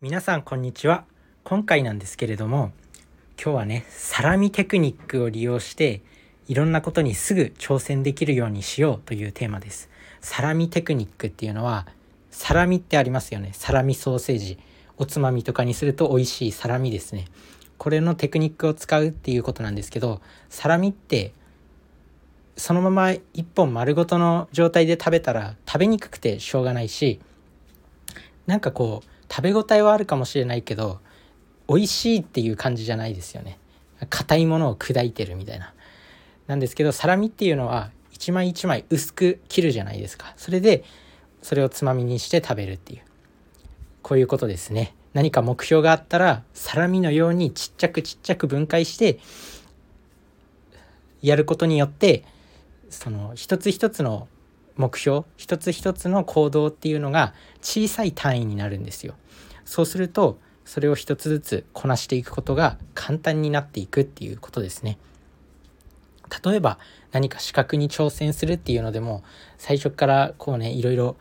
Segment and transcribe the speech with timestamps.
[0.00, 1.06] 皆さんこんにちは。
[1.42, 2.70] 今回なんですけれども
[3.36, 6.02] 今日はねサラミテクニックを利用して
[6.46, 9.90] いろんなことにすぐ挑戦できるようにしようというテーマです。
[10.20, 11.88] サラミテクニックっていうのは
[12.30, 13.50] サラミってありますよね。
[13.54, 14.60] サラミソーセージ。
[14.98, 17.24] おつまみとかにすると美味しいサラミですね。
[17.76, 21.32] これのテクニックを使うっていうことなんですけどサラミって
[22.56, 27.18] そのまま1本丸ごとの状態で食べたら食べにくくてしょうがないし
[28.46, 31.00] なんかこう食べ応えはあるかもしれないけど
[31.68, 33.58] 美味しいっていう感じじゃないですよね。
[34.10, 35.74] 硬いものを砕いてるみたいな。
[36.46, 40.32] なんですけどサラミっていうのは一枚一枚薄く切るじゃないですか。
[40.36, 40.84] それで
[41.42, 43.02] それをつまみにして食べるっていう。
[44.02, 44.94] こういうことですね。
[45.12, 49.18] 何か目標があったらサラミのようにちっちゃくちっちゃく分解して
[51.22, 52.24] やることによって
[52.90, 54.28] その一つ一つの
[54.78, 59.14] 目標一つ一つの行動っていうのが小さい単位になるんですよ。
[59.66, 64.98] そうするとそれを一つずつこなしていくことが簡単になっていくっていうことですね。
[66.44, 66.78] 例えば
[67.10, 69.24] 何か資格に挑戦するっていうのでも
[69.56, 71.16] 最初からこうねいろいろ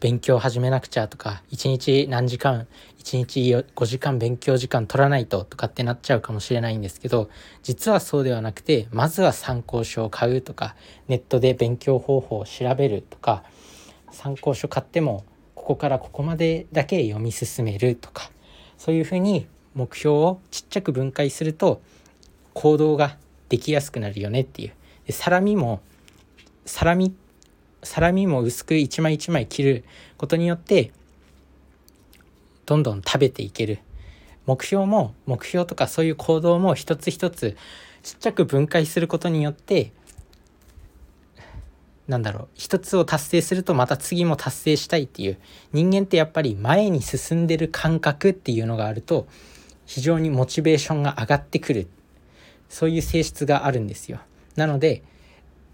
[0.00, 2.66] 勉強始めなくちゃとか1日何時間
[2.98, 7.28] 1日5時間勉強時間取らないととかってなっちゃうかもしれないんですけど
[7.62, 10.74] 実はそうではなくてまずは参考書を買うとか
[11.08, 13.44] ネットで勉強方法を調べるとか
[14.10, 18.30] 参考書買ってもここからここまでだけ読み進めるとか
[18.78, 21.82] そういうふうに目標をちっちゃく分解すると
[22.54, 23.18] 行動が
[23.50, 24.72] できやすくなるよねっていう。
[25.06, 25.80] でサラミも
[26.64, 27.29] サラミって
[27.82, 29.84] サラミも薄く一枚一枚切る
[30.16, 30.92] ことによって
[32.66, 33.78] どんどん食べていける。
[34.46, 37.56] 目標も目標とかそういう行動も一つ一つ
[38.02, 39.92] ちっちゃく分解することによって
[42.08, 45.38] なんだろう一つを達成するとまた次も達成したいっていう
[45.72, 49.28] 人間ってやっぱり前に進んでる感覚っていうのがあると
[49.86, 51.88] 非常にモチベーションが上がってくる。
[52.68, 54.20] そういう性質があるんですよ。
[54.56, 55.02] なので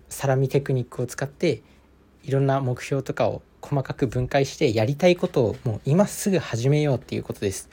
[0.09, 1.63] サラミテクニックを使って
[2.27, 7.71] いろんな目標とかを細かく分解してやりたいことをもう今すぐ始めようっていうことです。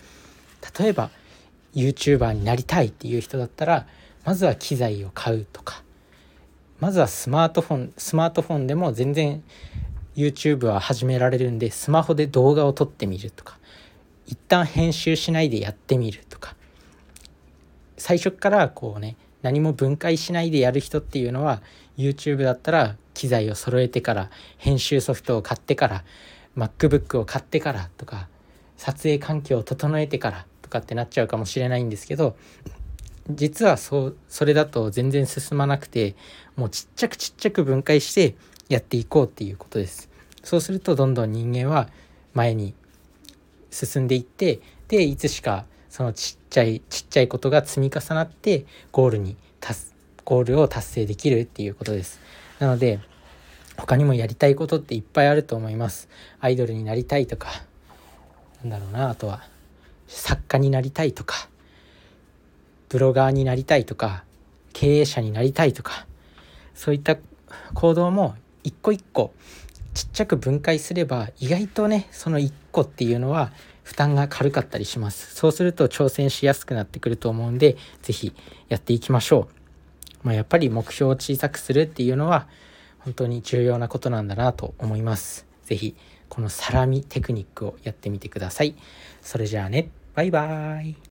[0.80, 1.10] 例えば
[1.74, 3.88] YouTuber になりたいっていう人だったら
[4.24, 5.82] まずは機材を買うとか。
[6.80, 9.44] まずはスマートフォンスマートフォンでも全然
[10.16, 13.58] YouTube は始められるんでスマホで動画を撮ってみるとか。
[14.28, 16.56] 一旦編集しないでやってみるとか。
[17.98, 21.62] 最初からこうね何も分解しないでやる人っていうのは
[21.98, 26.04] YouTube だったら機材を揃えてから編集ソフトを買ってから
[26.58, 28.28] MacBook を買ってからとか
[28.78, 32.36] 撮影環境を整えてからとかってなっちゃうかもしれないんですけど
[33.30, 36.16] 実はそうそれだと全然進まなくて
[36.56, 38.36] もうちっちゃくちっちゃく分解して
[38.70, 40.10] やっていこうっていうことです。
[40.44, 41.90] そうするとどんどん人間は
[42.34, 42.74] 前に
[43.72, 44.60] 進んでいって
[44.90, 49.94] でいつしかそのちっちゃいちっちゃいことが積み重なってゴールに達
[50.26, 52.20] ゴールを達成できるっていうことです。
[52.64, 53.02] なので
[53.76, 56.08] 他にもやりたいことっていっぱいあると思います。
[56.40, 57.50] アイドルになりたいとか
[58.64, 59.44] なんだろうなあとは
[60.08, 61.50] 作家になりたいとか
[62.88, 64.24] ブロガーになりたいとか
[64.72, 66.06] 経営者になりたいとか
[66.74, 67.18] そういった
[67.74, 69.34] 行動も一個一個
[69.94, 73.52] ちっちゃく分解すれば意外とねその一個っていうのは
[73.84, 75.36] 負担が軽かったりします。
[75.36, 78.34] そうすると挑戦しやすくなってくると思うんで是非
[78.70, 79.63] やっていきましょう。
[80.24, 82.48] まあ、やっぱり目標を小さくするっていうのは
[83.00, 85.46] 本当に重要なことなんだなと思います。
[85.66, 85.96] 是非
[86.30, 88.76] このサラミテクニックをやってみてください。
[89.22, 90.96] それじゃあね、バイバーイ。